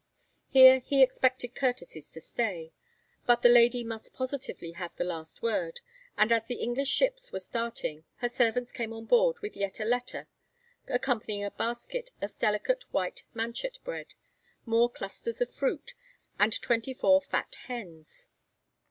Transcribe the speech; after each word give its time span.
Here 0.47 0.79
he 0.79 1.03
expected 1.03 1.53
courtesies 1.53 2.09
to 2.09 2.21
stay, 2.21 2.73
but 3.27 3.43
the 3.43 3.49
lady 3.49 3.83
must 3.83 4.15
positively 4.15 4.71
have 4.71 4.95
the 4.95 5.03
last 5.03 5.43
word, 5.43 5.79
and 6.17 6.31
as 6.31 6.45
the 6.47 6.55
English 6.55 6.89
ships 6.89 7.31
were 7.31 7.39
starting 7.39 8.03
her 8.15 8.27
servants 8.27 8.71
came 8.71 8.93
on 8.93 9.05
board 9.05 9.37
with 9.43 9.55
yet 9.55 9.79
a 9.79 9.85
letter, 9.85 10.27
accompanying 10.87 11.43
a 11.43 11.51
basket 11.51 12.13
of 12.19 12.35
delicate 12.39 12.83
white 12.91 13.25
manchett 13.35 13.77
bread, 13.83 14.15
more 14.65 14.89
clusters 14.89 15.39
of 15.39 15.53
fruits, 15.53 15.93
and 16.39 16.59
twenty 16.63 16.95
four 16.95 17.21
fat 17.21 17.53
hens. 17.67 18.27